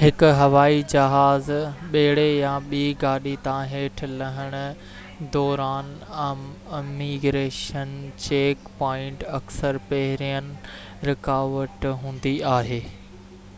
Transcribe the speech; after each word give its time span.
هڪ 0.00 0.26
هوائي 0.40 0.82
جهاز 0.90 1.46
ٻيڙي 1.94 2.26
يا 2.26 2.52
ٻي 2.74 2.82
گاڏي 3.00 3.32
تان 3.46 3.64
هيٺ 3.72 4.02
لهڻ 4.20 4.54
دوران 5.36 5.90
اميگريشن 6.82 7.94
چيڪ 8.26 8.68
پوائنٽ 8.82 9.24
اڪثر 9.40 9.80
پهرين 9.90 10.52
رڪاوٽ 11.10 11.88
هوندي 12.04 12.36
آهي 12.58 12.78